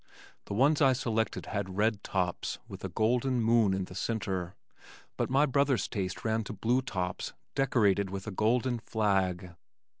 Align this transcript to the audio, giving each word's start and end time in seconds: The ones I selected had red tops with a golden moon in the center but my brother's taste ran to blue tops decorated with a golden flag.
The 0.45 0.55
ones 0.55 0.81
I 0.81 0.93
selected 0.93 1.45
had 1.45 1.77
red 1.77 2.03
tops 2.03 2.57
with 2.67 2.83
a 2.83 2.89
golden 2.89 3.39
moon 3.39 3.71
in 3.75 3.85
the 3.85 3.93
center 3.93 4.55
but 5.15 5.29
my 5.29 5.45
brother's 5.45 5.87
taste 5.87 6.25
ran 6.25 6.43
to 6.45 6.53
blue 6.53 6.81
tops 6.81 7.33
decorated 7.53 8.09
with 8.09 8.25
a 8.25 8.31
golden 8.31 8.79
flag. 8.79 9.53